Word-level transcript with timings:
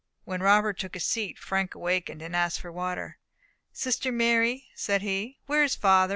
When 0.23 0.41
Robert 0.41 0.79
took 0.79 0.95
his 0.95 1.05
seat, 1.05 1.37
Frank 1.37 1.75
awakened, 1.75 2.23
and 2.23 2.35
asked 2.35 2.59
for 2.59 2.71
water. 2.71 3.19
"Sister 3.71 4.11
Mary," 4.11 4.65
said 4.73 5.03
he, 5.03 5.37
"where 5.45 5.61
is 5.63 5.75
father? 5.75 6.09